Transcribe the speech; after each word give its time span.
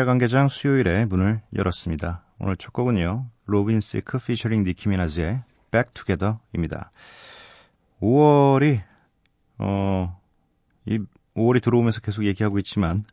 야간 0.00 0.16
개장 0.16 0.48
수요일에 0.48 1.04
문을 1.04 1.42
열었습니다. 1.54 2.24
오늘 2.38 2.56
첫 2.56 2.72
곡은요. 2.72 3.26
로빈 3.44 3.80
시크 3.80 4.18
피처링 4.18 4.64
니키 4.64 4.88
미나즈의 4.88 5.42
Back 5.70 5.92
Together입니다. 5.92 6.90
5월이 8.00 8.80
어, 9.58 10.18
이 10.86 10.98
5월이 11.34 11.62
들어오면서 11.62 12.00
계속 12.00 12.24
얘기하고 12.24 12.58
있지만 12.60 13.04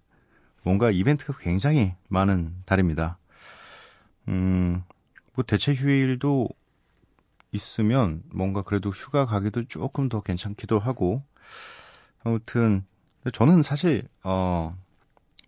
뭔가 0.63 0.89
이벤트가 0.89 1.37
굉장히 1.37 1.95
많은 2.07 2.55
달입니다. 2.65 3.17
음, 4.29 4.83
뭐 5.33 5.43
대체 5.43 5.73
휴일도 5.73 6.47
있으면 7.51 8.23
뭔가 8.31 8.61
그래도 8.61 8.89
휴가 8.89 9.25
가기도 9.25 9.65
조금 9.65 10.07
더 10.07 10.21
괜찮기도 10.21 10.79
하고 10.79 11.23
아무튼 12.23 12.85
저는 13.33 13.63
사실 13.63 14.07
어 14.23 14.77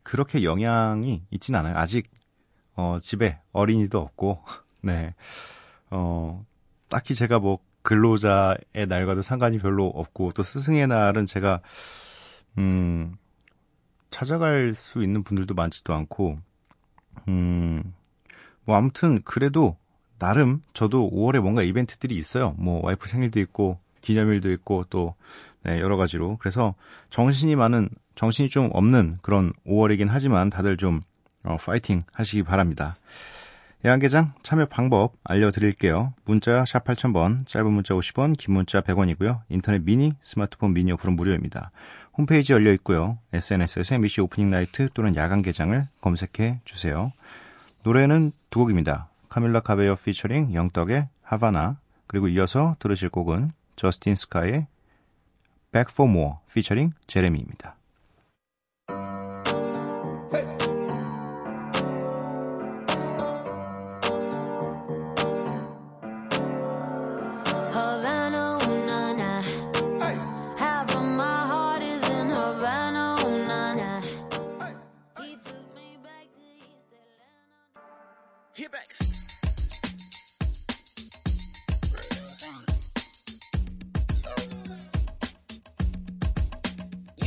그렇게 0.06 0.44
영향이 0.44 1.24
있진 1.32 1.56
않아요. 1.56 1.76
아직 1.76 2.10
어 2.78 3.00
집에 3.02 3.42
어린이도 3.52 4.00
없고 4.00 4.42
네. 4.82 5.14
어 5.90 6.46
딱히 6.88 7.14
제가 7.14 7.40
뭐 7.40 7.60
근로자의 7.82 8.88
날과도 8.88 9.22
상관이 9.22 9.60
별로 9.60 9.88
없고 9.88 10.32
또 10.32 10.42
스승의 10.44 10.88
날은 10.88 11.26
제가 11.26 11.60
음 12.58 13.18
찾아갈 14.12 14.74
수 14.74 15.04
있는 15.04 15.24
분들도 15.24 15.54
많지도 15.54 15.94
않고 15.94 16.40
음 17.28 17.94
뭐 18.66 18.76
아무튼 18.76 19.22
그래도 19.24 19.78
나름 20.20 20.62
저도 20.74 21.10
5월에 21.12 21.40
뭔가 21.40 21.62
이벤트들이 21.62 22.16
있어요. 22.16 22.54
뭐 22.58 22.84
와이프 22.84 23.08
생일도 23.08 23.40
있고 23.42 23.80
기념일도 24.02 24.52
있고 24.54 24.86
또 24.90 25.16
네, 25.64 25.80
여러 25.80 25.98
가지로 25.98 26.38
그래서 26.38 26.76
정신이 27.10 27.56
많은 27.56 27.90
정신이 28.16 28.50
좀 28.50 28.70
없는 28.74 29.20
그런 29.22 29.54
5월이긴 29.68 30.08
하지만 30.10 30.50
다들 30.50 30.78
좀 30.78 31.02
어, 31.44 31.58
파이팅 31.58 32.04
하시기 32.12 32.44
바랍니다. 32.44 32.96
야간개장 33.84 34.34
참여 34.42 34.66
방법 34.66 35.14
알려드릴게요. 35.24 36.14
문자 36.26 36.66
샵 36.66 36.84
8000번, 36.86 37.46
짧은 37.46 37.72
문자 37.72 37.94
50원, 37.94 38.36
긴 38.36 38.56
문자 38.56 38.82
100원이고요. 38.82 39.42
인터넷 39.50 39.84
미니, 39.84 40.14
스마트폰 40.22 40.74
미니 40.74 40.92
어플은 40.94 41.16
무료입니다. 41.16 41.70
홈페이지 42.18 42.54
열려 42.54 42.74
있고요. 42.74 43.20
SNS에서 43.32 43.96
MBC 43.96 44.22
Opening 44.22 44.50
Night 44.50 44.90
또는 44.94 45.16
야간 45.16 45.44
개장을 45.44 45.88
검색해 46.02 46.62
주세요. 46.66 47.12
노래는 47.84 48.32
두 48.50 48.60
곡입니다. 48.60 49.10
카밀라 49.30 49.60
카베요 49.60 49.98
featuring 49.98 50.54
Young 50.54 50.78
Thug의 50.78 51.08
하바나 51.22 51.78
그리고 52.08 52.28
이어서 52.30 52.76
들으실 52.80 53.10
곡은 53.10 53.52
저스틴 53.76 54.16
스카의 54.16 54.66
Back 55.72 55.92
for 55.92 56.10
More 56.10 56.36
피처링 56.54 56.94
제레미입니다. 57.06 57.76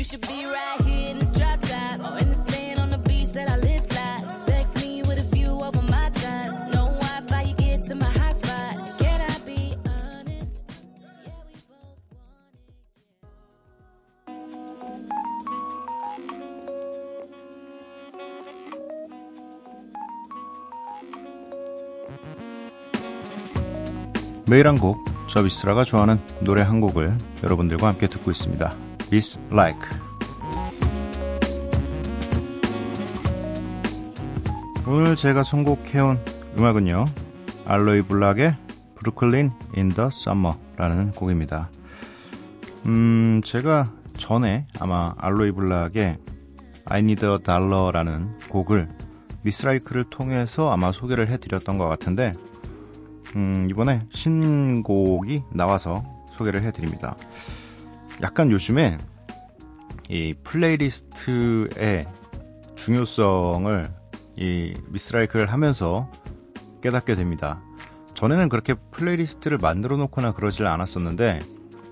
Should 0.08 0.26
be 0.26 0.46
right 0.46 0.80
here 0.86 1.10
in 1.10 1.18
this 1.18 1.28
drop 1.36 1.60
top. 1.60 2.00
Or 2.00 2.18
in 2.18 2.30
the 2.30 2.50
sand 2.50 2.78
on 2.80 2.90
the 2.90 2.98
beach 2.98 3.28
that 3.34 3.50
I 3.50 3.56
live 3.56 3.84
slide. 3.84 4.24
Sex 4.46 4.82
me 4.82 5.02
with 5.02 5.18
a 5.18 5.34
view 5.34 5.50
over 5.62 5.82
my 5.82 6.08
ties. 6.10 6.54
No 6.72 6.86
Wi 6.96 7.20
Fi, 7.28 7.42
you 7.42 7.54
get 7.56 7.84
to 7.88 7.94
my 7.94 8.08
hot 8.08 8.38
spot. 8.38 8.74
Can 8.98 9.20
I 9.20 9.38
be 9.44 9.74
honest? 9.84 10.52
Yeah, 11.26 11.44
we 11.44 11.52
both 11.68 11.92
want 11.92 12.32
it. 24.38 24.50
매일 24.50 24.66
한 24.66 24.78
곡, 24.78 25.04
저비스라가 25.28 25.84
좋아하는 25.84 26.18
노래 26.40 26.62
한 26.62 26.80
곡을 26.80 27.14
여러분들과 27.44 27.88
함께 27.88 28.06
듣고 28.06 28.30
있습니다. 28.30 28.87
Miss 29.10 29.40
Like. 29.50 29.80
오늘 34.86 35.16
제가 35.16 35.42
선곡해온 35.42 36.18
음악은요, 36.56 37.06
알로이 37.64 38.02
블락의 38.02 38.56
브루클린 38.96 39.50
in 39.76 39.94
the 39.94 40.08
Summer라는 40.08 41.12
곡입니다. 41.12 41.70
음, 42.86 43.40
제가 43.44 43.92
전에 44.16 44.66
아마 44.78 45.14
알로이 45.18 45.52
블락의 45.52 46.18
I 46.86 47.00
Need 47.00 47.24
a 47.24 47.38
Dollar라는 47.38 48.38
곡을 48.48 48.88
미스라이크를 49.42 50.04
통해서 50.04 50.70
아마 50.72 50.92
소개를 50.92 51.30
해드렸던 51.30 51.78
것 51.78 51.86
같은데, 51.88 52.32
음, 53.36 53.68
이번에 53.70 54.06
신곡이 54.10 55.44
나와서 55.52 56.02
소개를 56.32 56.64
해드립니다. 56.64 57.16
약간 58.22 58.50
요즘에 58.50 58.98
이 60.08 60.34
playlist의 60.42 62.06
중요성을 62.76 63.90
이 64.36 64.74
미쓰라이크를 64.88 65.52
하면서 65.52 66.10
깨닫게 66.82 67.14
됩니다. 67.14 67.60
전에는 68.14 68.48
그렇게 68.48 68.74
playlist를 68.90 69.58
만들어 69.58 69.96
놓거나 69.96 70.32
그러질 70.32 70.66
않았었는데 70.66 71.40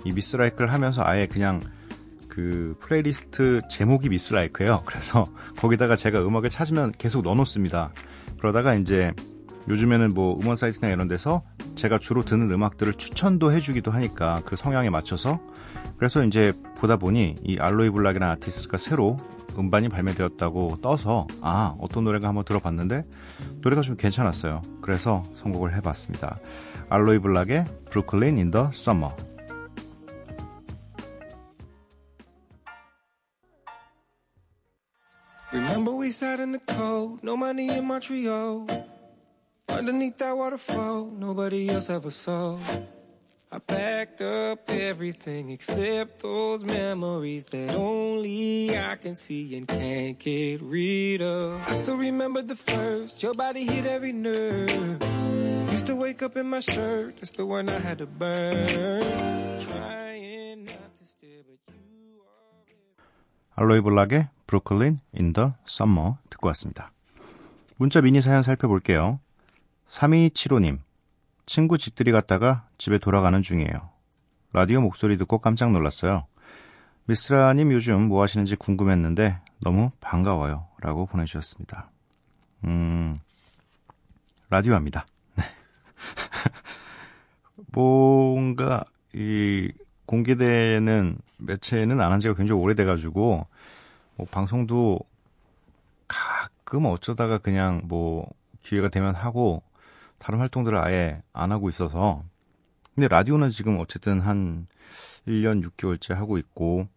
이 0.05 0.13
미쓰라이크를 0.13 0.73
하면서 0.73 1.03
아예 1.05 1.27
그냥 1.27 1.61
그 2.29 2.77
플레이리스트 2.81 3.63
제목이 3.71 4.09
미쓰라이크예요. 4.09 4.83
그래서 4.87 5.27
거기다가 5.59 5.97
제가 5.97 6.21
음악을 6.21 6.51
찾으면 6.51 6.93
계속 6.99 7.23
넣어 7.23 7.35
놓습니다. 7.35 7.93
그러다가 8.39 8.75
이제 8.75 9.13
요즘에는 9.69 10.15
뭐 10.15 10.39
음원 10.41 10.57
사이트나 10.57 10.91
이런 10.93 11.09
데서 11.09 11.43
제가 11.75 11.99
주로 11.99 12.25
듣는 12.25 12.51
음악들을 12.53 12.95
추천도 12.95 13.53
해주기도 13.53 13.91
하니까 13.91 14.43
그 14.47 14.57
성향에 14.57 14.91
맞춰서 14.91 15.41
그래서 15.99 16.25
이제 16.25 16.53
보다 16.77 16.97
보니 16.97 17.37
이 17.43 17.59
Aloe 17.59 17.91
Blacc이라는 17.91 18.33
아티스트가 18.35 18.79
새로 18.79 19.17
음반이 19.59 19.89
발매되었다고 19.89 20.79
떠서 20.83 21.27
아 21.41 21.75
어떤 21.81 22.05
노래가 22.05 22.29
한번 22.29 22.45
들어봤는데 22.45 23.05
노래가 23.63 23.81
좀 23.83 23.97
괜찮았어요. 23.97 24.61
그래서 24.83 25.23
선곡을 25.43 25.75
해봤습니다. 25.77 26.39
Aloe 26.91 27.19
Blacc의 27.19 27.65
Brooklyn 27.91 28.39
in 28.39 28.51
the 28.51 28.71
Summer 28.73 29.17
Remember 35.53 35.95
we 35.95 36.11
sat 36.11 36.41
in 36.41 36.53
the 36.53 36.61
cold, 36.67 37.21
no 37.23 37.37
money 37.37 37.71
in 37.71 37.85
Montreal. 37.87 38.67
Underneath 39.70 40.18
that 40.20 40.36
waterfall, 40.36 41.12
nobody 41.18 41.70
else 41.70 41.90
ever 41.90 42.12
saw. 42.12 42.58
I 43.54 43.60
packed 43.60 44.22
up 44.22 44.70
everything 44.70 45.50
except 45.50 46.22
those 46.22 46.64
memories 46.64 47.46
that 47.52 47.76
only 47.76 48.78
I 48.78 48.96
can 48.96 49.14
see 49.16 49.56
and 49.58 49.68
can't 49.68 50.18
get 50.18 50.62
rid 50.62 51.22
of. 51.22 51.60
I 51.68 51.74
still 51.74 51.98
remember 51.98 52.42
the 52.42 52.56
first, 52.56 53.22
your 53.22 53.34
body 53.34 53.66
hit 53.66 53.86
every 53.86 54.14
nerve. 54.14 55.02
Used 55.72 55.86
to 55.88 55.96
wake 55.96 56.22
up 56.22 56.38
in 56.38 56.48
my 56.50 56.60
shirt, 56.62 57.18
that's 57.18 57.32
the 57.32 57.46
one 57.46 57.68
I 57.68 57.80
had 57.80 57.98
to 58.00 58.06
burn. 58.08 59.60
Trying 59.60 60.66
not 60.66 60.96
to 61.00 61.06
stare, 61.06 61.44
but 61.44 61.60
you 61.76 62.24
are. 62.24 62.66
알로이 63.56 63.82
블락의 63.82 64.30
브루클린 64.48 65.00
인 65.14 65.34
더 65.34 65.56
썸머 65.66 66.20
듣고 66.30 66.48
왔습니다. 66.48 66.92
문자 67.78 68.00
미니 68.02 68.22
사연 68.22 68.44
살펴볼게요. 68.44 69.20
3275님, 69.89 70.79
친구 71.47 71.79
집들이 71.79 72.13
갔다가 72.13 72.67
집에 72.79 72.99
돌아가는 72.99 73.41
중이에요. 73.41 73.91
라디오 74.53 74.81
목소리 74.81 75.17
듣고 75.17 75.39
깜짝 75.39 75.71
놀랐어요. 75.73 76.27
미스라님 77.05 77.73
요즘 77.73 78.09
뭐 78.09 78.23
하시는지 78.23 78.57
궁금했는데 78.57 79.41
너무 79.61 79.91
반가워요. 80.01 80.67
라고 80.81 81.07
보내주셨습니다. 81.07 81.91
음, 82.65 83.21
라디오 84.51 84.75
합니다. 84.75 85.07
네. 85.37 85.45
뭔가, 87.73 88.85
이, 89.15 89.71
공개되는 90.07 91.19
매체는 91.39 92.01
안 92.01 92.13
한 92.13 92.21
지가 92.21 92.35
굉장히 92.35 92.61
오래돼가지고, 92.61 93.47
뭐 94.17 94.27
방송도 94.31 95.01
가끔 96.09 96.87
어쩌다가 96.87 97.39
그냥 97.39 97.83
뭐 97.85 98.29
기회가 98.63 98.89
되면 98.89 99.15
하고, 99.15 99.63
다른 100.19 100.39
활동들을 100.39 100.79
아예 100.79 101.23
안 101.33 101.53
하고 101.53 101.69
있어서, 101.69 102.23
근데 102.95 103.09
라디오는 103.09 103.51
지금 103.51 103.79
어쨌든 103.79 104.21
한 104.21 104.67
1년 105.27 105.63
6개월째 105.65 106.15
하고 106.15 106.39
있고, 106.39 106.89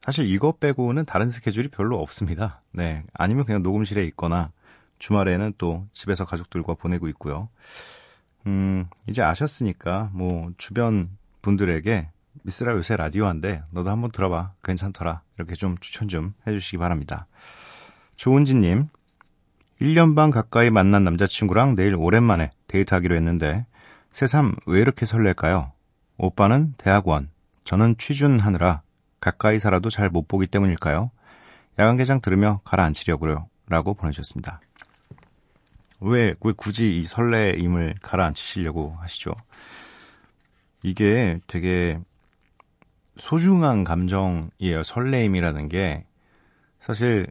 사실 0.00 0.28
이거 0.30 0.52
빼고는 0.52 1.06
다른 1.06 1.30
스케줄이 1.30 1.68
별로 1.68 2.00
없습니다. 2.00 2.62
네. 2.72 3.02
아니면 3.14 3.44
그냥 3.44 3.62
녹음실에 3.62 4.04
있거나, 4.04 4.52
주말에는 4.98 5.54
또 5.58 5.86
집에서 5.92 6.24
가족들과 6.24 6.74
보내고 6.74 7.08
있고요. 7.08 7.48
음, 8.46 8.86
이제 9.08 9.22
아셨으니까, 9.22 10.10
뭐, 10.12 10.52
주변 10.58 11.10
분들에게 11.42 12.10
미스라 12.42 12.72
요새 12.72 12.96
라디오 12.96 13.26
한데 13.26 13.62
너도 13.70 13.90
한번 13.90 14.10
들어봐. 14.10 14.52
괜찮더라. 14.62 15.22
이렇게 15.36 15.54
좀 15.54 15.78
추천 15.78 16.08
좀 16.08 16.34
해주시기 16.46 16.78
바랍니다. 16.78 17.26
조은지님, 18.16 18.88
1년 19.80 20.14
반 20.14 20.30
가까이 20.30 20.70
만난 20.70 21.04
남자친구랑 21.04 21.74
내일 21.74 21.96
오랜만에 21.96 22.50
데이트하기로 22.68 23.14
했는데 23.16 23.66
새삼 24.10 24.54
왜 24.66 24.80
이렇게 24.80 25.06
설렐까요? 25.06 25.72
오빠는 26.16 26.74
대학원, 26.78 27.30
저는 27.64 27.96
취준하느라 27.98 28.82
가까이 29.20 29.58
살아도 29.58 29.90
잘 29.90 30.10
못 30.10 30.28
보기 30.28 30.46
때문일까요? 30.46 31.10
야간 31.78 31.96
개장 31.96 32.20
들으며 32.20 32.60
가라앉히려고요. 32.64 33.48
라고 33.66 33.94
보내주셨습니다. 33.94 34.60
왜, 36.00 36.34
왜 36.40 36.52
굳이 36.56 36.98
이 36.98 37.04
설레임을 37.04 37.96
가라앉히시려고 38.02 38.96
하시죠? 39.00 39.32
이게 40.82 41.38
되게 41.46 41.98
소중한 43.16 43.84
감정이에요. 43.84 44.82
설레임이라는 44.84 45.68
게 45.68 46.04
사실 46.78 47.26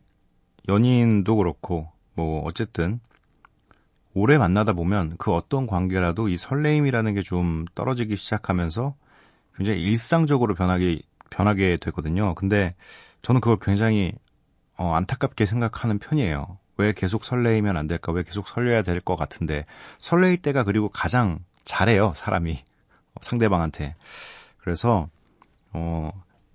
연인도 0.67 1.35
그렇고 1.35 1.92
뭐 2.15 2.43
어쨌든 2.45 2.99
오래 4.13 4.37
만나다 4.37 4.73
보면 4.73 5.15
그 5.17 5.33
어떤 5.33 5.65
관계라도 5.67 6.27
이 6.29 6.37
설레임이라는 6.37 7.15
게 7.15 7.21
좀 7.23 7.65
떨어지기 7.75 8.15
시작하면서 8.15 8.95
굉장히 9.57 9.81
일상적으로 9.81 10.55
변하게 10.55 11.01
변하게 11.29 11.77
되거든요. 11.77 12.35
근데 12.35 12.75
저는 13.23 13.41
그걸 13.41 13.57
굉장히 13.59 14.13
어, 14.77 14.93
안타깝게 14.93 15.45
생각하는 15.45 15.99
편이에요. 15.99 16.57
왜 16.77 16.91
계속 16.93 17.23
설레이면 17.25 17.77
안 17.77 17.87
될까? 17.87 18.11
왜 18.11 18.23
계속 18.23 18.47
설레야 18.47 18.81
될 18.83 18.99
것 19.01 19.15
같은데 19.15 19.65
설레일 19.99 20.37
때가 20.41 20.63
그리고 20.63 20.89
가장 20.89 21.39
잘해요 21.65 22.13
사람이 22.15 22.63
상대방한테. 23.21 23.95
그래서 24.59 25.09
어, 25.71 26.11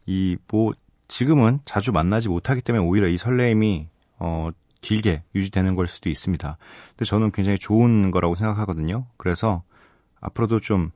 이, 0.06 0.36
뭐, 0.48 0.72
지금은 1.08 1.60
자주 1.64 1.92
만나지 1.92 2.28
못하기 2.28 2.62
때문에 2.62 2.84
오히려 2.84 3.08
이 3.08 3.16
설레임이, 3.16 3.88
어, 4.18 4.50
길게 4.80 5.22
유지되는 5.34 5.74
걸 5.74 5.88
수도 5.88 6.08
있습니다. 6.08 6.56
근데 6.90 7.04
저는 7.04 7.32
굉장히 7.32 7.58
좋은 7.58 8.10
거라고 8.10 8.34
생각하거든요. 8.34 9.06
그래서 9.16 9.62
앞으로도 10.20 10.60
좀, 10.60 10.90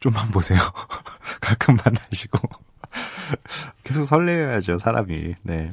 좀만 0.00 0.28
보세요. 0.28 0.58
가끔 1.40 1.76
만나시고. 1.76 2.38
계속 3.84 4.04
설레야죠, 4.04 4.78
사람이. 4.78 5.34
네. 5.42 5.70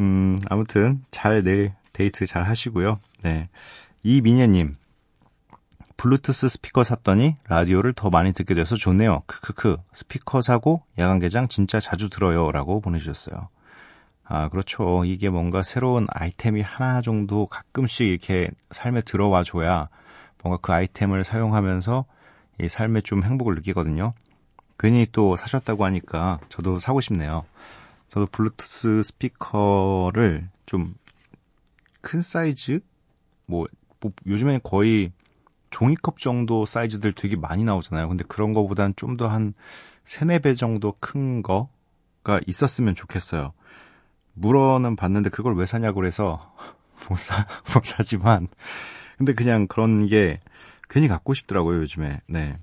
음, 0.00 0.38
아무튼, 0.48 0.98
잘 1.10 1.42
내일 1.42 1.72
데이트 1.92 2.26
잘 2.26 2.44
하시고요. 2.44 2.98
네. 3.22 3.48
이민혜님, 4.02 4.76
블루투스 5.96 6.48
스피커 6.48 6.84
샀더니 6.84 7.36
라디오를 7.48 7.92
더 7.94 8.10
많이 8.10 8.32
듣게 8.32 8.54
돼서 8.54 8.76
좋네요. 8.76 9.22
크크크. 9.26 9.76
스피커 9.92 10.42
사고 10.42 10.82
야간 10.98 11.18
개장 11.18 11.48
진짜 11.48 11.80
자주 11.80 12.10
들어요. 12.10 12.50
라고 12.52 12.80
보내주셨어요. 12.80 13.48
아, 14.24 14.48
그렇죠. 14.48 15.04
이게 15.04 15.28
뭔가 15.28 15.62
새로운 15.62 16.06
아이템이 16.10 16.62
하나 16.62 17.00
정도 17.02 17.46
가끔씩 17.46 18.06
이렇게 18.06 18.50
삶에 18.70 19.02
들어와 19.02 19.44
줘야 19.44 19.88
뭔가 20.42 20.58
그 20.60 20.72
아이템을 20.72 21.24
사용하면서 21.24 22.04
이 22.60 22.68
삶에 22.68 23.02
좀 23.02 23.22
행복을 23.22 23.54
느끼거든요. 23.56 24.14
괜히 24.78 25.06
또 25.12 25.36
사셨다고 25.36 25.84
하니까 25.84 26.40
저도 26.48 26.78
사고 26.78 27.00
싶네요. 27.00 27.44
저도 28.08 28.26
블루투스 28.26 29.02
스피커를 29.02 30.48
좀 30.66 30.94
큰 32.04 32.20
사이즈? 32.20 32.80
뭐, 33.46 33.66
뭐 33.98 34.12
요즘에는 34.26 34.60
거의 34.62 35.10
종이컵 35.70 36.18
정도 36.18 36.66
사이즈들 36.66 37.12
되게 37.12 37.34
많이 37.34 37.64
나오잖아요. 37.64 38.08
근데 38.08 38.22
그런 38.28 38.52
거보단 38.52 38.92
좀 38.94 39.16
더한 39.16 39.54
3, 40.04 40.28
4배 40.28 40.56
정도 40.56 40.94
큰 41.00 41.42
거가 41.42 42.40
있었으면 42.46 42.94
좋겠어요. 42.94 43.52
물어는 44.34 44.96
봤는데 44.96 45.30
그걸 45.30 45.56
왜 45.56 45.66
사냐고 45.66 46.00
그래서 46.00 46.54
못 47.08 47.18
사, 47.18 47.46
못 47.74 47.84
사지만. 47.84 48.48
근데 49.16 49.32
그냥 49.32 49.66
그런 49.66 50.06
게 50.06 50.40
괜히 50.90 51.08
갖고 51.08 51.34
싶더라고요, 51.34 51.78
요즘에. 51.78 52.20
네. 52.26 52.54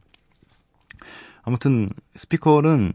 아무튼 1.44 1.89
스피커는 2.15 2.94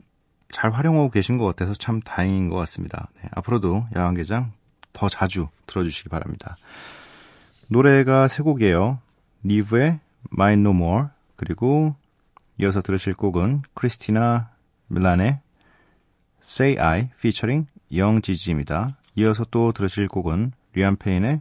잘 0.50 0.72
활용하고 0.72 1.10
계신 1.10 1.36
것 1.36 1.44
같아서 1.44 1.74
참 1.74 2.00
다행인 2.00 2.48
것 2.48 2.56
같습니다. 2.56 3.08
네, 3.16 3.28
앞으로도 3.32 3.86
야간개장 3.94 4.52
더 4.92 5.08
자주 5.08 5.48
들어주시기 5.66 6.08
바랍니다. 6.08 6.56
노래가 7.70 8.28
세 8.28 8.42
곡이에요. 8.42 8.98
니브의 9.44 10.00
Mine 10.32 10.60
No 10.60 10.70
More 10.70 11.08
그리고 11.34 11.94
이어서 12.58 12.80
들으실 12.80 13.14
곡은 13.14 13.62
크리스티나 13.74 14.50
밀란의 14.88 15.40
Say 16.42 16.78
I 16.78 17.10
featuring 17.14 17.68
영지지입니다. 17.94 18.96
이어서 19.16 19.44
또 19.50 19.72
들으실 19.72 20.08
곡은 20.08 20.52
리안 20.74 20.96
페인의 20.96 21.40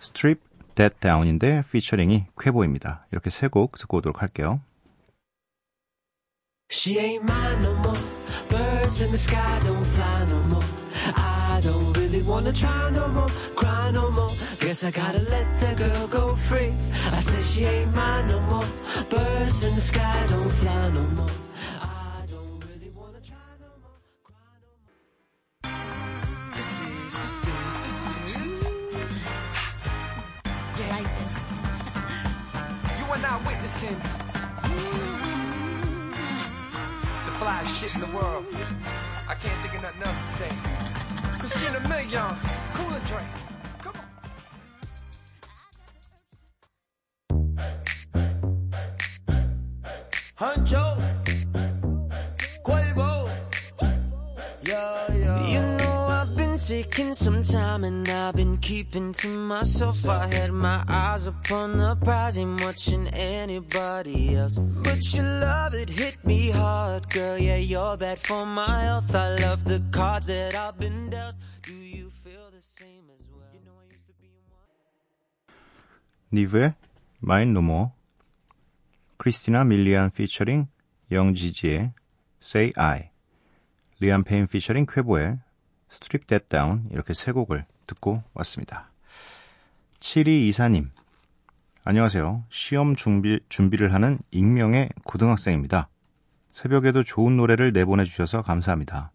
Strip 0.00 0.40
That 0.74 0.96
Down인데 1.00 1.64
피처링이 1.70 2.26
쾌보입니다. 2.38 3.06
이렇게 3.12 3.30
세 3.30 3.48
곡 3.48 3.76
듣고 3.78 3.98
오도록 3.98 4.22
할게요. 4.22 4.60
She 6.70 6.98
ain't 6.98 7.22
mine 7.24 7.60
no 7.62 7.72
more. 7.76 8.00
Birds 8.48 9.02
in 9.02 9.10
the 9.10 9.18
sky 9.18 9.60
don't 9.60 9.84
fly 9.92 10.24
no 10.24 10.38
more. 10.48 10.64
I 11.14 11.60
don't 11.62 11.92
really 11.96 12.22
wanna 12.22 12.52
try 12.52 12.90
no 12.90 13.08
more, 13.08 13.28
cry 13.54 13.90
no 13.92 14.10
more. 14.10 14.32
Guess 14.58 14.84
I 14.84 14.90
gotta 14.90 15.20
let 15.28 15.46
the 15.60 15.74
girl 15.76 16.06
go 16.08 16.34
free. 16.36 16.72
I 17.12 17.20
said 17.20 17.42
she 17.42 17.64
ain't 17.64 17.94
mine 17.94 18.26
no 18.28 18.40
more. 18.40 18.64
Birds 19.10 19.64
in 19.64 19.74
the 19.74 19.80
sky 19.82 20.26
don't 20.28 20.50
fly 20.50 20.88
no 20.90 21.02
more. 21.14 21.30
Shit 37.82 37.94
in 37.96 38.00
the 38.00 38.16
world. 38.16 38.44
I 39.28 39.34
can't 39.34 39.60
think 39.62 39.74
of 39.74 39.82
nothing 39.82 40.02
else 40.02 40.18
to 40.18 40.32
say. 40.32 40.50
Christina 41.38 41.80
Milian, 41.90 42.36
cool 42.74 42.94
and 42.94 43.04
drink. 43.06 43.28
Come 43.82 43.96
on. 43.96 44.08
Huncho, 50.38 50.91
taking 56.71 57.13
some 57.13 57.43
time 57.43 57.83
and 57.83 58.07
I've 58.07 58.35
been 58.35 58.57
keeping 58.57 59.11
to 59.13 59.27
myself. 59.27 60.07
I 60.07 60.27
had 60.27 60.51
my 60.51 60.83
eyes 60.87 61.27
upon 61.27 61.77
the 61.77 61.95
prize, 61.95 62.37
ain't 62.37 62.63
watching 62.63 63.07
anybody 63.07 64.35
else. 64.35 64.59
But 64.59 65.01
your 65.13 65.23
love 65.23 65.73
it 65.73 65.89
hit 65.89 66.23
me 66.23 66.51
hard, 66.51 67.09
girl. 67.09 67.37
Yeah, 67.37 67.57
you're 67.57 67.97
bad 67.97 68.19
for 68.19 68.45
my 68.45 68.83
health. 68.83 69.13
I 69.15 69.35
love 69.39 69.63
the 69.65 69.81
cards 69.91 70.27
that 70.27 70.55
I've 70.55 70.77
been 70.77 71.09
dealt. 71.09 71.35
Do 71.63 71.73
you 71.73 72.09
feel 72.23 72.51
the 72.53 72.61
same 72.61 73.09
as 73.09 73.25
well? 73.33 73.49
You 73.51 73.59
know 73.65 73.75
I 73.81 73.91
used 73.91 74.05
to 74.07 74.13
be 74.21 74.29
one. 74.47 74.67
니브의 76.31 76.75
Mine 77.21 77.51
No 77.51 77.61
More 77.61 77.91
크리스티나 79.17 79.63
밀리안 79.63 80.11
피처링 80.11 80.67
영지지의 81.11 81.93
Say 82.41 82.71
I 82.77 83.09
리안 83.99 84.23
페인 84.23 84.45
피처링 84.47 84.85
쾌보의 84.85 85.39
Strip 85.92 86.26
That 86.26 86.48
Down 86.48 86.88
이렇게 86.90 87.12
세 87.12 87.32
곡을 87.32 87.64
듣고 87.86 88.22
왔습니다. 88.34 88.90
7224님 90.00 90.88
안녕하세요. 91.84 92.44
시험 92.48 92.96
준비, 92.96 93.40
준비를 93.48 93.92
하는 93.92 94.18
익명의 94.30 94.88
고등학생입니다. 95.04 95.88
새벽에도 96.50 97.02
좋은 97.02 97.36
노래를 97.36 97.72
내보내 97.72 98.04
주셔서 98.04 98.40
감사합니다. 98.40 99.12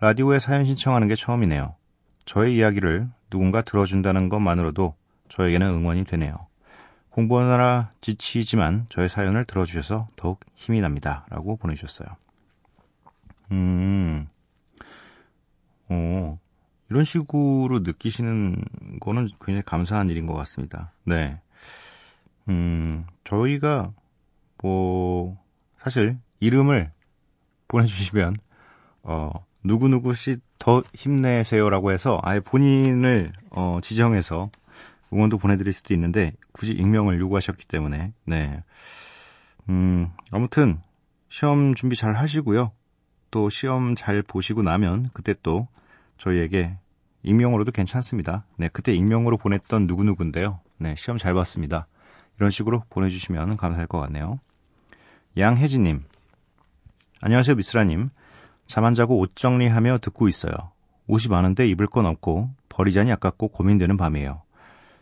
라디오에 0.00 0.40
사연 0.40 0.64
신청하는 0.64 1.06
게 1.06 1.14
처음이네요. 1.14 1.76
저의 2.24 2.56
이야기를 2.56 3.08
누군가 3.30 3.62
들어준다는 3.62 4.28
것만으로도 4.28 4.96
저에게는 5.28 5.66
응원이 5.68 6.04
되네요. 6.04 6.46
공부하느라 7.10 7.90
지치지만 8.00 8.86
저의 8.88 9.08
사연을 9.08 9.44
들어주셔서 9.44 10.08
더욱 10.16 10.40
힘이 10.56 10.80
납니다. 10.80 11.26
라고 11.28 11.56
보내주셨어요. 11.56 12.08
음, 13.52 14.28
어, 15.88 16.38
이런 16.90 17.04
식으로 17.04 17.80
느끼시는 17.80 18.64
거는 19.00 19.28
굉장히 19.44 19.62
감사한 19.62 20.10
일인 20.10 20.26
것 20.26 20.34
같습니다. 20.34 20.92
네. 21.04 21.40
음, 22.48 23.06
저희가, 23.24 23.92
뭐, 24.62 25.38
사실, 25.76 26.18
이름을 26.40 26.90
보내주시면, 27.68 28.36
어, 29.02 29.30
누구누구 29.64 30.14
씨 30.14 30.38
더 30.62 30.80
힘내세요라고 30.94 31.90
해서 31.90 32.20
아예 32.22 32.38
본인을, 32.38 33.32
어, 33.50 33.80
지정해서 33.82 34.48
응원도 35.12 35.38
보내드릴 35.38 35.72
수도 35.72 35.92
있는데, 35.92 36.34
굳이 36.52 36.72
익명을 36.72 37.18
요구하셨기 37.18 37.66
때문에, 37.66 38.12
네. 38.26 38.62
음, 39.68 40.10
아무튼, 40.30 40.80
시험 41.28 41.74
준비 41.74 41.96
잘 41.96 42.14
하시고요. 42.14 42.70
또 43.32 43.50
시험 43.50 43.96
잘 43.96 44.22
보시고 44.22 44.62
나면, 44.62 45.10
그때 45.12 45.34
또 45.42 45.66
저희에게 46.18 46.76
익명으로도 47.24 47.72
괜찮습니다. 47.72 48.44
네, 48.56 48.68
그때 48.72 48.94
익명으로 48.94 49.38
보냈던 49.38 49.88
누구누구인데요. 49.88 50.60
네, 50.78 50.94
시험 50.96 51.18
잘 51.18 51.34
봤습니다. 51.34 51.88
이런 52.36 52.50
식으로 52.50 52.84
보내주시면 52.90 53.56
감사할 53.56 53.86
것 53.88 53.98
같네요. 54.00 54.38
양혜진님. 55.36 56.04
안녕하세요, 57.22 57.56
미스라님. 57.56 58.10
잠 58.66 58.84
안 58.84 58.94
자고 58.94 59.18
옷 59.18 59.34
정리하며 59.34 59.98
듣고 59.98 60.28
있어요. 60.28 60.52
옷이 61.06 61.28
많은데 61.28 61.66
입을 61.68 61.86
건 61.86 62.06
없고 62.06 62.50
버리자니 62.68 63.10
아깝고 63.12 63.48
고민되는 63.48 63.96
밤이에요. 63.96 64.42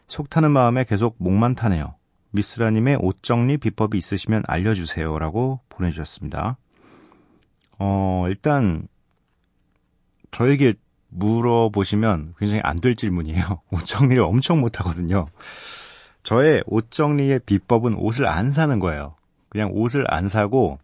속 0.06 0.30
타는 0.30 0.50
마음에 0.50 0.84
계속 0.84 1.16
목만 1.18 1.54
타네요. 1.54 1.94
미스라님의 2.30 2.98
옷 3.00 3.22
정리 3.22 3.58
비법이 3.58 3.98
있으시면 3.98 4.44
알려주세요. 4.46 5.18
라고 5.18 5.60
보내주셨습니다. 5.68 6.56
어, 7.80 8.26
일단, 8.28 8.86
저에게 10.30 10.74
물어보시면 11.08 12.34
굉장히 12.38 12.60
안 12.62 12.76
될 12.78 12.94
질문이에요. 12.94 13.62
옷 13.72 13.84
정리를 13.84 14.22
엄청 14.22 14.60
못하거든요. 14.60 15.26
저의 16.22 16.62
옷 16.66 16.90
정리의 16.90 17.40
비법은 17.40 17.94
옷을 17.94 18.26
안 18.26 18.50
사는 18.52 18.78
거예요. 18.78 19.16
그냥 19.48 19.70
옷을 19.72 20.04
안 20.08 20.28
사고, 20.28 20.78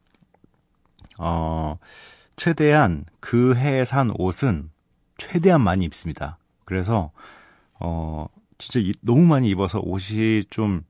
어, 1.19 1.79
최대한 2.37 3.05
그 3.21 3.55
해에 3.55 3.85
산 3.85 4.11
옷은 4.19 4.71
최대한 5.19 5.61
많이 5.63 5.85
입습니다. 5.85 6.39
그래서, 6.65 7.13
어, 7.79 8.27
진짜 8.59 8.81
이, 8.81 8.93
너무 9.03 9.23
많이 9.27 9.49
입어서 9.51 9.81
옷이 9.81 10.45
좀 10.51 10.83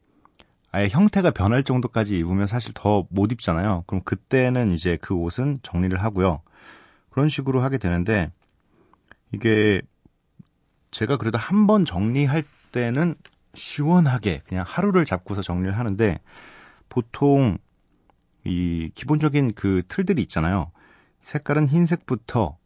아예 0.73 0.89
형태가 0.89 1.31
변할 1.31 1.63
정도까지 1.63 2.19
입으면 2.19 2.47
사실 2.47 2.73
더 2.75 3.07
못 3.11 3.33
입잖아요. 3.33 3.85
그럼 3.87 4.03
그때는 4.05 4.73
이제 4.73 4.99
그 5.01 5.15
옷은 5.15 5.59
정리를 5.63 5.97
하고요. 6.03 6.43
그런 7.11 7.29
식으로 7.29 7.63
하게 7.63 7.79
되는데, 7.79 8.31
이게 9.33 9.81
제가 10.91 11.17
그래도 11.17 11.39
한 11.39 11.67
번 11.67 11.85
정리할 11.85 12.43
때는 12.73 13.15
시원하게 13.55 14.43
그냥 14.47 14.65
하루를 14.67 15.05
잡고서 15.07 15.43
정리를 15.43 15.77
하는데 15.77 16.19
보통 16.89 17.59
이 18.45 18.91
기본적인 18.95 19.55
그 19.55 19.83
틀들이 19.89 20.23
있잖아요. 20.23 20.71
색깔은 21.23 21.69
흰색부터 21.69 22.57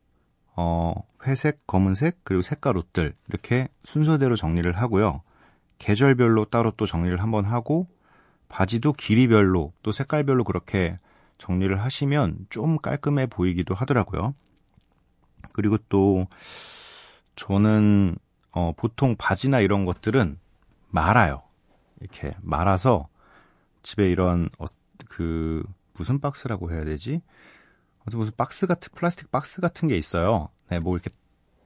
어 0.57 0.95
회색, 1.27 1.67
검은색 1.67 2.19
그리고 2.25 2.43
색깔 2.43 2.77
옷들 2.77 3.13
이렇게 3.29 3.69
순서대로 3.85 4.37
정리를 4.37 4.71
하고요. 4.73 5.23
계절별로 5.81 6.45
따로 6.45 6.71
또 6.77 6.87
정리를 6.87 7.21
한번 7.21 7.45
하고 7.45 7.89
바지도 8.49 8.93
길이별로 8.93 9.73
또 9.83 9.91
색깔별로 9.91 10.45
그렇게 10.45 11.01
정리를 11.39 11.77
하시면 11.81 12.47
좀 12.51 12.79
깔끔해 12.79 13.27
보이기도 13.27 13.75
하더라고요. 13.75 14.35
그리고 15.53 15.79
또 15.89 16.29
저는 17.35 18.17
어, 18.53 18.73
보통 18.77 19.17
바지나 19.17 19.61
이런 19.61 19.85
것들은 19.85 20.39
말아요. 20.91 21.43
이렇게 22.01 22.35
말아서 22.43 23.09
집에 23.83 24.11
이런 24.11 24.49
어, 24.59 24.67
그 25.09 25.65
무슨 25.95 26.21
박스라고 26.21 26.73
해야 26.73 26.85
되지? 26.85 27.23
무슨 28.13 28.33
박스 28.37 28.67
같은 28.67 28.93
플라스틱 28.95 29.31
박스 29.31 29.61
같은 29.61 29.89
게 29.89 29.97
있어요. 29.97 30.49
네, 30.69 30.79
뭐 30.79 30.95
이렇게 30.97 31.11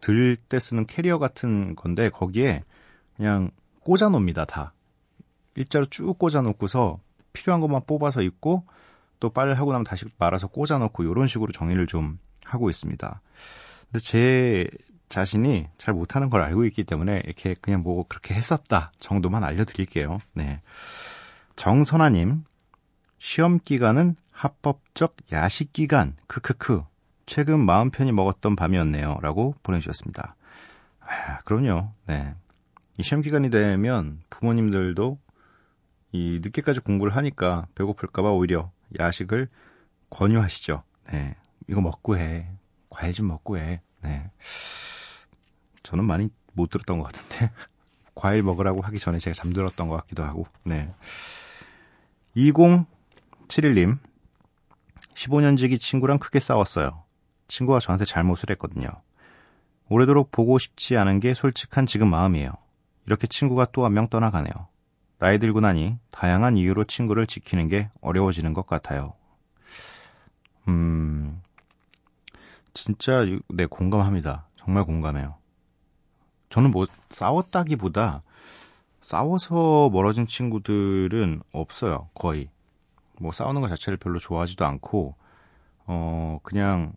들 0.00 0.36
때 0.36 0.58
쓰는 0.58 0.86
캐리어 0.86 1.18
같은 1.18 1.74
건데 1.74 2.10
거기에 2.10 2.60
그냥 3.16 3.50
꽂아 3.84 4.08
놓습니다, 4.08 4.44
다. 4.44 4.72
일자로 5.54 5.86
쭉 5.86 6.18
꽂아 6.18 6.42
놓고서 6.42 6.98
필요한 7.32 7.60
것만 7.60 7.82
뽑아서 7.86 8.22
입고 8.22 8.64
또 9.20 9.30
빨래 9.30 9.52
하고 9.52 9.72
나면 9.72 9.84
다시 9.84 10.06
말아서 10.18 10.48
꽂아 10.48 10.78
놓고 10.78 11.04
이런 11.04 11.26
식으로 11.26 11.52
정리를 11.52 11.86
좀 11.86 12.18
하고 12.44 12.70
있습니다. 12.70 13.20
근데 13.84 13.98
제 14.00 14.68
자신이 15.08 15.68
잘 15.78 15.94
못하는 15.94 16.28
걸 16.30 16.42
알고 16.42 16.64
있기 16.64 16.84
때문에 16.84 17.22
이렇게 17.24 17.54
그냥 17.60 17.82
뭐 17.82 18.04
그렇게 18.08 18.34
했었다 18.34 18.90
정도만 18.98 19.44
알려드릴게요. 19.44 20.18
네. 20.32 20.58
정선아님, 21.56 22.44
시험 23.18 23.58
기간은 23.58 24.16
합법적 24.32 25.16
야식 25.32 25.72
기간, 25.72 26.16
크크크. 26.26 26.82
최근 27.26 27.60
마음 27.60 27.90
편히 27.90 28.12
먹었던 28.12 28.56
밤이었네요. 28.56 29.18
라고 29.22 29.54
보내주셨습니다. 29.62 30.36
아, 31.00 31.38
그럼요. 31.44 31.90
네. 32.06 32.34
이 32.96 33.02
시험 33.02 33.22
기간이 33.22 33.50
되면 33.50 34.20
부모님들도 34.30 35.18
이 36.12 36.40
늦게까지 36.42 36.80
공부를 36.80 37.16
하니까 37.16 37.66
배고플까봐 37.74 38.30
오히려 38.30 38.70
야식을 38.98 39.48
권유하시죠. 40.10 40.84
네. 41.12 41.34
이거 41.68 41.80
먹고 41.80 42.16
해. 42.16 42.48
과일 42.88 43.12
좀 43.12 43.26
먹고 43.26 43.58
해. 43.58 43.80
네. 44.02 44.30
저는 45.82 46.04
많이 46.04 46.28
못 46.52 46.70
들었던 46.70 46.98
것 46.98 47.04
같은데. 47.04 47.50
과일 48.14 48.44
먹으라고 48.44 48.80
하기 48.82 49.00
전에 49.00 49.18
제가 49.18 49.34
잠들었던 49.34 49.88
것 49.88 49.96
같기도 49.96 50.22
하고. 50.22 50.46
네. 50.62 50.88
2071님. 52.36 53.98
15년 55.14 55.58
지기 55.58 55.80
친구랑 55.80 56.18
크게 56.20 56.38
싸웠어요. 56.38 57.02
친구가 57.48 57.80
저한테 57.80 58.04
잘못을 58.04 58.50
했거든요. 58.50 58.88
오래도록 59.88 60.30
보고 60.30 60.58
싶지 60.58 60.96
않은 60.96 61.18
게 61.18 61.34
솔직한 61.34 61.86
지금 61.86 62.08
마음이에요. 62.08 62.52
이렇게 63.06 63.26
친구가 63.26 63.66
또 63.72 63.84
한 63.84 63.92
명 63.92 64.08
떠나가네요. 64.08 64.52
나이 65.18 65.38
들고 65.38 65.60
나니 65.60 65.98
다양한 66.10 66.56
이유로 66.56 66.84
친구를 66.84 67.26
지키는 67.26 67.68
게 67.68 67.90
어려워지는 68.00 68.52
것 68.54 68.66
같아요. 68.66 69.14
음, 70.68 71.40
진짜, 72.72 73.24
네, 73.48 73.66
공감합니다. 73.66 74.46
정말 74.56 74.84
공감해요. 74.84 75.36
저는 76.48 76.70
뭐, 76.70 76.86
싸웠다기보다, 77.10 78.22
싸워서 79.00 79.90
멀어진 79.90 80.26
친구들은 80.26 81.42
없어요, 81.52 82.08
거의. 82.14 82.48
뭐, 83.20 83.32
싸우는 83.32 83.60
것 83.60 83.68
자체를 83.68 83.96
별로 83.98 84.18
좋아하지도 84.18 84.64
않고, 84.64 85.14
어, 85.86 86.38
그냥, 86.42 86.92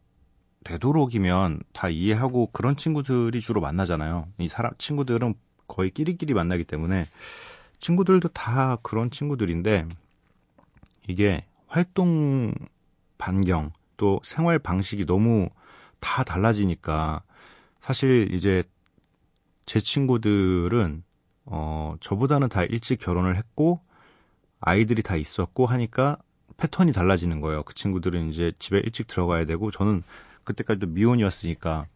되도록이면 0.63 1.61
다 1.73 1.89
이해하고 1.89 2.47
그런 2.51 2.75
친구들이 2.75 3.39
주로 3.41 3.61
만나잖아요. 3.61 4.27
이 4.39 4.47
사람, 4.47 4.73
친구들은 4.77 5.33
거의 5.67 5.91
끼리끼리 5.91 6.33
만나기 6.33 6.63
때문에, 6.63 7.07
친구들도 7.79 8.29
다 8.29 8.77
그런 8.81 9.12
친구들인데, 9.12 9.88
이게 11.07 11.45
활동 11.67 12.53
반경, 13.17 13.71
또 13.97 14.19
생활 14.24 14.59
방식이 14.59 15.05
너무 15.05 15.50
다 16.00 16.24
달라지니까 16.24 17.24
사실 17.81 18.31
이제 18.31 18.63
제 19.65 19.79
친구들은 19.79 21.03
어 21.45 21.95
저보다는 22.00 22.50
다 22.50 22.63
일찍 22.63 23.00
결혼을 23.00 23.36
했고 23.36 23.81
아이들이 24.59 25.01
다 25.01 25.15
있었고 25.15 25.65
하니까 25.65 26.17
패턴이 26.57 26.91
달라지는 26.91 27.41
거예요. 27.41 27.63
그 27.63 27.74
친구들은 27.74 28.29
이제 28.29 28.51
집에 28.59 28.79
일찍 28.79 29.07
들어가야 29.07 29.45
되고 29.45 29.71
저는 29.71 30.03
그때까지도 30.43 30.88
미혼이었으니까 30.88 31.88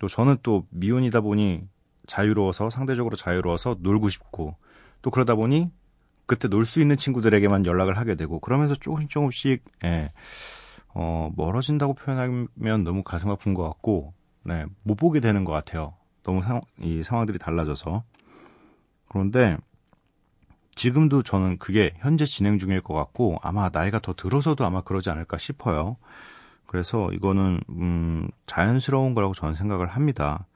또 0.00 0.08
저는 0.08 0.38
또 0.42 0.66
미혼이다 0.70 1.20
보니 1.20 1.66
자유로워서 2.08 2.70
상대적으로 2.70 3.14
자유로워서 3.14 3.76
놀고 3.78 4.08
싶고 4.08 4.56
또 5.02 5.10
그러다 5.12 5.36
보니 5.36 5.70
그때 6.26 6.48
놀 6.48 6.66
수 6.66 6.80
있는 6.80 6.96
친구들에게만 6.96 7.66
연락을 7.66 7.96
하게 7.96 8.16
되고 8.16 8.40
그러면서 8.40 8.74
조금씩 8.74 9.08
조금씩 9.08 9.64
예. 9.84 10.08
어, 10.94 11.30
멀어진다고 11.36 11.94
표현하면 11.94 12.82
너무 12.82 13.04
가슴 13.04 13.30
아픈 13.30 13.54
것 13.54 13.62
같고, 13.62 14.14
네, 14.42 14.64
못 14.82 14.96
보게 14.96 15.20
되는 15.20 15.44
것 15.44 15.52
같아요. 15.52 15.94
너무 16.24 16.42
상, 16.42 16.60
이 16.80 17.04
상황들이 17.04 17.38
달라져서. 17.38 18.02
그런데, 19.08 19.56
지금도 20.74 21.22
저는 21.22 21.58
그게 21.58 21.92
현재 21.98 22.24
진행 22.24 22.58
중일 22.58 22.80
것 22.80 22.94
같고 22.94 23.38
아마 23.42 23.68
나이가 23.72 23.98
더 23.98 24.12
들어서도 24.12 24.64
아마 24.64 24.80
그러지 24.80 25.10
않을까 25.10 25.38
싶어요. 25.38 25.96
그래서 26.66 27.10
이거는 27.12 27.60
음 27.70 28.28
자연스러운 28.46 29.14
거라고 29.14 29.34
저는 29.34 29.54
생각을 29.54 29.88
합니다. 29.88 30.46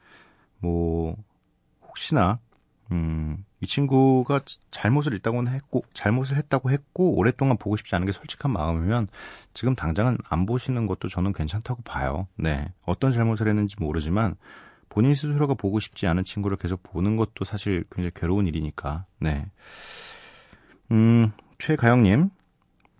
뭐 0.58 1.16
혹시나 1.92 2.40
음, 2.90 3.44
이 3.60 3.66
친구가 3.66 4.40
잘못을 4.70 5.14
했다고는 5.14 5.50
했고, 5.52 5.84
잘못을 5.94 6.36
했다고 6.36 6.70
했고, 6.70 7.14
오랫동안 7.16 7.56
보고 7.56 7.76
싶지 7.76 7.94
않은 7.94 8.06
게 8.06 8.12
솔직한 8.12 8.52
마음이면, 8.52 9.08
지금 9.54 9.74
당장은 9.74 10.18
안 10.28 10.44
보시는 10.44 10.86
것도 10.86 11.08
저는 11.08 11.32
괜찮다고 11.32 11.82
봐요. 11.82 12.28
네. 12.36 12.70
어떤 12.84 13.12
잘못을 13.12 13.48
했는지 13.48 13.76
모르지만, 13.78 14.36
본인 14.90 15.14
스스로가 15.14 15.54
보고 15.54 15.80
싶지 15.80 16.06
않은 16.06 16.24
친구를 16.24 16.58
계속 16.58 16.82
보는 16.82 17.16
것도 17.16 17.46
사실 17.46 17.84
굉장히 17.90 18.10
괴로운 18.14 18.46
일이니까, 18.46 19.06
네. 19.18 19.46
음, 20.90 21.32
최가영님, 21.58 22.28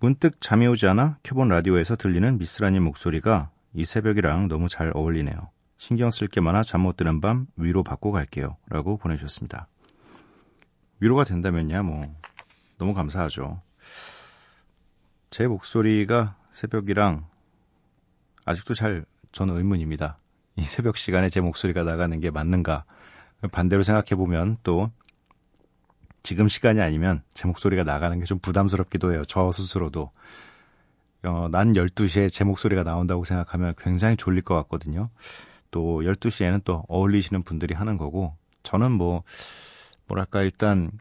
문득 0.00 0.40
잠이 0.40 0.66
오지 0.66 0.86
않아 0.86 1.18
켜본 1.22 1.48
라디오에서 1.48 1.96
들리는 1.96 2.38
미스라님 2.38 2.82
목소리가 2.82 3.50
이 3.74 3.84
새벽이랑 3.84 4.48
너무 4.48 4.68
잘 4.68 4.90
어울리네요. 4.94 5.50
신경 5.82 6.12
쓸 6.12 6.28
게 6.28 6.40
많아 6.40 6.62
잠 6.62 6.82
못 6.82 6.96
드는 6.96 7.20
밤 7.20 7.48
위로 7.56 7.82
받고 7.82 8.12
갈게요. 8.12 8.56
라고 8.68 8.96
보내주셨습니다. 8.98 9.66
위로가 11.00 11.24
된다면야 11.24 11.82
뭐 11.82 12.06
너무 12.78 12.94
감사하죠. 12.94 13.58
제 15.30 15.48
목소리가 15.48 16.36
새벽이랑 16.52 17.26
아직도 18.44 18.74
잘 18.74 19.04
저는 19.32 19.56
의문입니다. 19.56 20.18
이 20.54 20.62
새벽 20.62 20.96
시간에 20.96 21.28
제 21.28 21.40
목소리가 21.40 21.82
나가는 21.82 22.20
게 22.20 22.30
맞는가? 22.30 22.84
반대로 23.50 23.82
생각해 23.82 24.14
보면 24.14 24.58
또 24.62 24.88
지금 26.22 26.46
시간이 26.46 26.80
아니면 26.80 27.24
제 27.34 27.48
목소리가 27.48 27.82
나가는 27.82 28.16
게 28.20 28.24
좀 28.24 28.38
부담스럽기도 28.38 29.12
해요. 29.12 29.24
저 29.26 29.50
스스로도. 29.50 30.12
어, 31.24 31.48
난 31.50 31.72
12시에 31.72 32.30
제 32.30 32.44
목소리가 32.44 32.84
나온다고 32.84 33.24
생각하면 33.24 33.74
굉장히 33.76 34.16
졸릴 34.16 34.42
것 34.42 34.54
같거든요. 34.54 35.10
또 35.72 36.02
12시에는 36.02 36.62
또 36.62 36.84
어울리시는 36.86 37.42
분들이 37.42 37.74
하는 37.74 37.96
거고 37.96 38.36
저는 38.62 38.92
뭐 38.92 39.24
뭐랄까 40.06 40.42
일단 40.42 40.92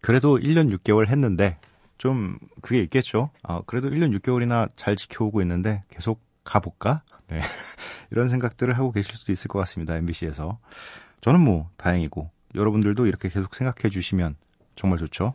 그래도 0.00 0.38
1년 0.38 0.72
6개월 0.78 1.08
했는데 1.08 1.58
좀 1.96 2.38
그게 2.62 2.80
있겠죠. 2.82 3.30
어, 3.42 3.62
그래도 3.66 3.90
1년 3.90 4.16
6개월이나 4.20 4.68
잘 4.76 4.94
지켜오고 4.94 5.42
있는데 5.42 5.82
계속 5.90 6.20
가볼까? 6.44 7.02
네. 7.26 7.40
이런 8.12 8.28
생각들을 8.28 8.72
하고 8.78 8.92
계실 8.92 9.16
수도 9.16 9.32
있을 9.32 9.48
것 9.48 9.58
같습니다. 9.60 9.96
MBC에서. 9.96 10.58
저는 11.20 11.40
뭐 11.40 11.68
다행이고 11.76 12.30
여러분들도 12.54 13.06
이렇게 13.06 13.28
계속 13.28 13.54
생각해 13.54 13.90
주시면 13.90 14.36
정말 14.76 14.98
좋죠. 15.00 15.34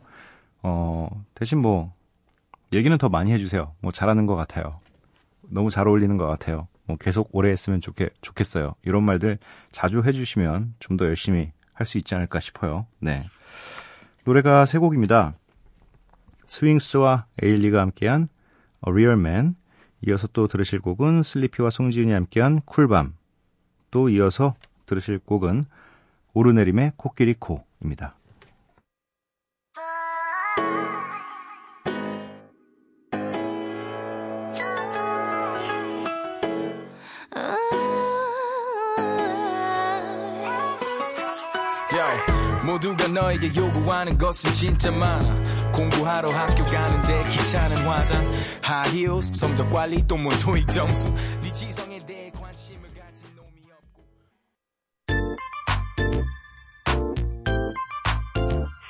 어, 0.62 1.24
대신 1.34 1.58
뭐 1.58 1.92
얘기는 2.72 2.96
더 2.96 3.08
많이 3.10 3.30
해주세요. 3.32 3.74
뭐 3.80 3.92
잘하는 3.92 4.26
것 4.26 4.34
같아요. 4.34 4.80
너무 5.42 5.70
잘 5.70 5.86
어울리는 5.86 6.16
것 6.16 6.26
같아요. 6.26 6.66
뭐 6.86 6.96
계속 6.96 7.28
오래 7.32 7.50
했으면 7.50 7.80
좋겠, 7.80 8.12
좋겠어요. 8.20 8.74
이런 8.84 9.02
말들 9.04 9.38
자주 9.72 10.02
해주시면 10.04 10.74
좀 10.78 10.96
더 10.96 11.06
열심히 11.06 11.52
할 11.72 11.86
수 11.86 11.98
있지 11.98 12.14
않을까 12.14 12.40
싶어요. 12.40 12.86
네. 13.00 13.22
노래가 14.24 14.64
세 14.64 14.78
곡입니다. 14.78 15.34
스윙스와 16.46 17.26
에일리가 17.42 17.80
함께한 17.80 18.28
A 18.86 18.92
Real 18.92 19.18
Man, 19.18 19.56
이어서 20.06 20.28
또 20.28 20.46
들으실 20.46 20.80
곡은 20.80 21.22
슬리피와 21.22 21.70
송지은이 21.70 22.12
함께한 22.12 22.60
쿨밤, 22.64 23.14
또 23.90 24.08
이어서 24.08 24.54
들으실 24.86 25.18
곡은 25.18 25.64
오르내림의 26.34 26.92
코끼리 26.96 27.34
코입니다. 27.34 28.16
Yo, 42.04 42.64
모두가 42.66 43.08
너에게 43.08 43.54
요구하는 43.54 44.18
것은 44.18 44.52
진짜 44.52 44.90
많아. 44.90 45.72
공부하러 45.72 46.30
학교 46.30 46.64
가는데 46.64 47.28
귀찮은 47.30 47.78
화장. 47.86 48.30
Heels, 48.92 49.32
성적 49.34 49.70
관리 49.70 50.06
또뭐 50.06 50.28
토익 50.42 50.68
점수. 50.68 51.06
네 51.40 51.50
지성에 51.52 52.04
대해 52.04 52.30
관심을 52.30 52.90
가진 52.94 53.26
놈이 53.34 53.70
없고. 53.72 54.04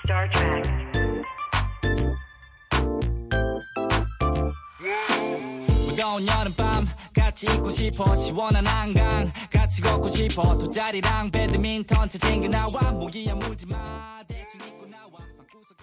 Star 0.03 0.29
Trek. 0.31 0.75
무더운 5.87 6.27
여름밤 6.27 6.89
같이 7.15 7.47
있고 7.47 7.71
싶어 7.71 8.15
시원한 8.17 8.67
한강 8.67 9.31
같이 9.75 9.83
걷고 9.83 10.09
싶어. 10.09 10.57
돗자리랑 10.57 11.31
배드민턴 11.31 12.09
채 12.09 12.19
챙겨 12.19 12.49
나와. 12.49 12.93
모기야 12.93 13.35
물지마. 13.35 14.23
대충 14.29 14.61
입고 14.61 14.87
나와. 14.87 15.11
방구석에서 15.11 15.75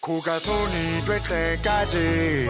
코가 0.00 0.38
손이 0.38 1.04
될 1.06 1.22
때까지 1.22 2.48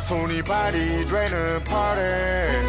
손이 0.00 0.42
발이 0.42 0.78
되는 1.06 1.64
party 1.64 2.62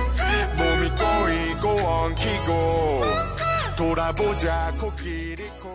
몸이 0.57 0.89
꼬이고 0.89 1.69
엉키고 1.87 3.32
돌아보자 3.83 4.71
코끼리 4.79 5.43
코 5.61 5.67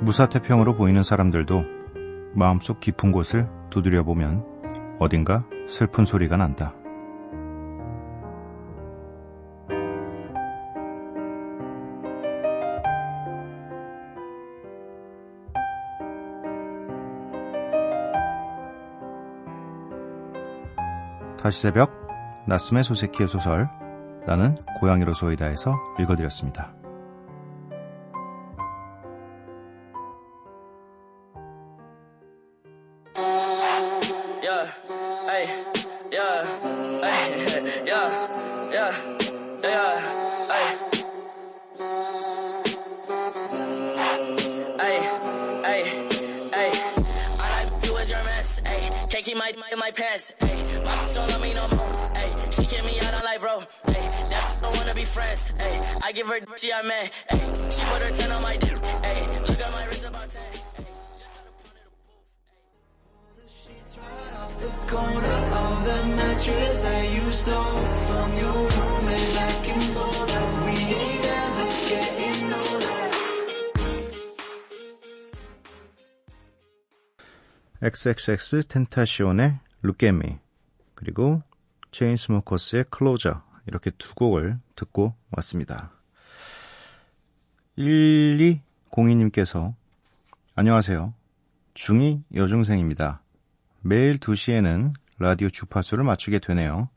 무사태평으로 0.00 0.76
보이는 0.76 1.02
사람들도 1.02 1.64
마음속 2.34 2.80
깊은 2.80 3.12
곳을 3.12 3.48
두드려 3.70 4.04
보면 4.04 4.44
어딘가 4.98 5.46
슬픈 5.68 6.04
소리가 6.04 6.36
난다. 6.36 6.74
다시 21.50 21.62
새벽 21.62 21.90
나스의 22.46 22.84
소세키의 22.84 23.26
소설 23.28 23.68
나는 24.24 24.54
고양이로 24.78 25.14
소이다에서 25.14 25.74
읽어드렸습니다. 25.98 26.72
My 51.09 51.09
sister 51.09 51.19
don't 51.19 51.29
love 51.31 51.41
me 51.41 51.53
no 51.53 51.67
more, 51.67 52.11
hey. 52.15 52.29
She 52.51 52.65
kick 52.65 52.85
me 52.85 52.99
out 53.01 53.13
on 53.13 53.23
life, 53.23 53.41
bro, 53.41 53.59
hey. 53.91 54.07
That's 54.29 54.61
don't 54.61 54.75
wanna 54.77 54.93
be 54.93 55.05
friends, 55.05 55.49
hey. 55.57 55.81
I 56.01 56.11
give 56.11 56.27
her 56.27 56.39
she 56.57 56.71
I 56.71 56.81
man, 56.83 57.09
hey. 57.29 57.41
She 57.69 57.81
put 57.85 58.01
her 58.01 58.11
ten 58.11 58.31
on 58.31 58.41
my 58.43 58.57
dick, 58.57 58.77
hey. 59.03 59.39
Look 59.47 59.59
at 59.59 59.71
my 59.71 59.85
wrist 59.85 60.05
about 60.05 60.29
ten. 60.29 60.65
the 64.59 64.71
corner 64.87 65.39
of 65.63 65.75
the 65.85 65.99
mattress 66.15 66.81
that 66.81 67.05
you 67.13 67.25
stole 67.31 67.81
from 68.07 68.29
your 68.37 68.59
roommate. 68.75 69.35
I 69.37 69.51
can 69.65 69.81
know 69.93 70.13
that 70.31 70.47
we 70.65 70.75
ain't 71.01 71.27
ever 71.43 71.67
getting 71.91 72.53
older. 72.53 72.95
XXX 77.81 78.67
텐타시온의 78.67 79.59
Look 79.83 80.03
at 80.03 80.15
Me 80.15 80.39
그리고 81.00 81.42
체인스모커스의 81.92 82.84
Closer 82.96 83.38
이렇게 83.66 83.90
두 83.96 84.14
곡을 84.14 84.58
듣고 84.76 85.14
왔습니다. 85.30 85.92
1202님께서 87.78 89.74
안녕하세요. 90.54 91.14
중2 91.72 92.24
여중생입니다. 92.34 93.22
매일 93.80 94.18
2시에는 94.18 94.92
라디오 95.18 95.48
주파수를 95.48 96.04
맞추게 96.04 96.38
되네요. 96.38 96.90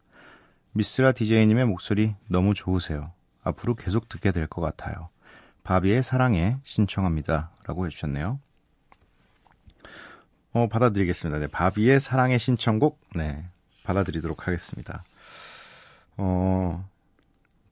미스라 0.73 1.13
DJ님의 1.13 1.65
목소리 1.65 2.13
너무 2.27 2.53
좋으세요. 2.53 3.13
앞으로 3.43 3.75
계속 3.75 4.09
듣게 4.09 4.33
될 4.33 4.47
것 4.47 4.61
같아요. 4.61 5.07
바비의 5.63 6.03
사랑에 6.03 6.57
신청합니다. 6.63 7.51
라고 7.65 7.85
해주셨네요. 7.85 8.37
어, 10.51 10.67
받아드리겠습니다. 10.67 11.39
네, 11.39 11.47
바비의 11.47 12.01
사랑의 12.01 12.37
신청곡, 12.37 12.99
네, 13.15 13.45
받아드리도록 13.83 14.47
하겠습니다. 14.47 15.03
어, 16.17 16.87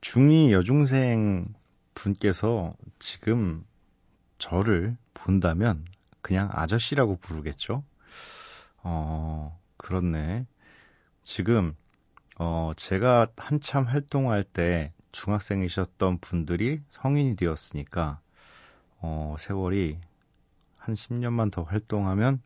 중2 0.02 0.52
여중생 0.52 1.54
분께서 1.93 2.74
지금 3.00 3.63
저를 4.38 4.97
본다면 5.13 5.86
그냥 6.21 6.50
아저씨라고 6.52 7.17
부르겠죠? 7.17 7.84
어, 8.84 9.60
그렇네. 9.78 10.45
지금, 11.24 11.76
어, 12.38 12.71
제가 12.76 13.28
한참 13.38 13.86
활동할 13.86 14.43
때 14.43 14.93
중학생이셨던 15.12 16.19
분들이 16.19 16.82
성인이 16.89 17.36
되었으니까, 17.36 18.19
어, 19.00 19.36
세월이 19.38 20.00
한 20.78 20.95
10년만 20.95 21.52
더 21.52 21.63
활동하면, 21.63 22.41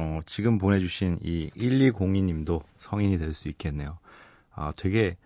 어, 0.00 0.20
지금 0.24 0.56
보내주신 0.58 1.18
이 1.22 1.50
1202님도 1.58 2.62
성인이 2.78 3.18
될 3.18 3.34
수 3.34 3.48
있겠네요. 3.48 3.98
아, 4.54 4.72
되게 4.76 5.16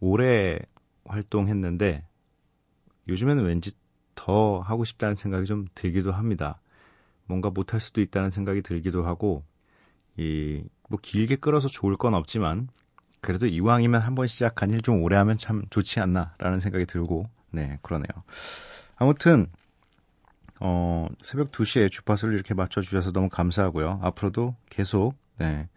오래 0.00 0.58
활동했는데, 1.04 2.04
요즘에는 3.08 3.44
왠지 3.44 3.72
더 4.14 4.60
하고 4.60 4.84
싶다는 4.84 5.14
생각이 5.14 5.44
좀 5.46 5.66
들기도 5.74 6.10
합니다. 6.10 6.58
뭔가 7.26 7.50
못할 7.50 7.80
수도 7.80 8.00
있다는 8.00 8.30
생각이 8.30 8.62
들기도 8.62 9.04
하고, 9.06 9.44
이, 10.16 10.64
뭐 10.88 10.98
길게 11.02 11.36
끌어서 11.36 11.68
좋을 11.68 11.96
건 11.96 12.14
없지만, 12.14 12.68
그래도 13.20 13.46
이왕이면 13.46 14.00
한번 14.00 14.26
시작한 14.26 14.70
일 14.70 14.80
좀 14.80 15.02
오래 15.02 15.16
하면 15.16 15.36
참 15.36 15.64
좋지 15.70 16.00
않나라는 16.00 16.60
생각이 16.60 16.86
들고, 16.86 17.24
네, 17.50 17.78
그러네요. 17.82 18.08
아무튼, 18.96 19.46
어, 20.60 21.06
새벽 21.22 21.50
2시에 21.52 21.90
주파수를 21.90 22.34
이렇게 22.34 22.54
맞춰주셔서 22.54 23.12
너무 23.12 23.28
감사하고요. 23.28 24.00
앞으로도 24.02 24.56
계속, 24.70 25.14
네, 25.38 25.68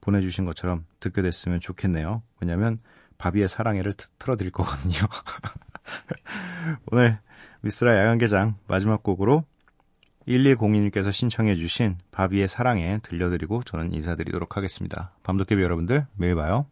보내주신 0.00 0.44
것처럼 0.44 0.84
듣게 1.00 1.22
됐으면 1.22 1.60
좋겠네요. 1.60 2.22
왜냐면, 2.40 2.78
바비의 3.18 3.48
사랑해를 3.48 3.92
트- 3.94 4.08
틀어드릴 4.18 4.50
거거든요. 4.52 4.94
오늘 6.90 7.18
미스라 7.60 7.96
야간개장 7.96 8.54
마지막 8.66 9.02
곡으로 9.02 9.44
1202님께서 10.26 11.12
신청해주신 11.12 11.98
바비의 12.10 12.48
사랑해 12.48 12.98
들려드리고 13.02 13.62
저는 13.64 13.92
인사드리도록 13.92 14.56
하겠습니다. 14.56 15.12
밤도깨비 15.22 15.62
여러분들 15.62 16.06
매일 16.16 16.34
봐요. 16.34 16.66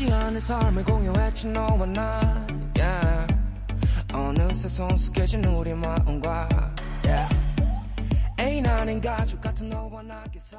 짧지 0.00 0.12
않은 0.12 0.40
삶을 0.40 0.84
공유했지 0.84 1.48
너와 1.48 1.84
나 1.86 2.46
yeah. 2.78 3.34
어느새 4.12 4.68
성숙해진 4.68 5.44
우리 5.44 5.74
마음과 5.74 6.48
yeah. 7.04 7.36
애인 8.38 8.66
아닌 8.66 9.00
가족 9.00 9.40
같은 9.42 9.68
너와 9.68 10.02
나 10.02 10.24
기사 10.32 10.56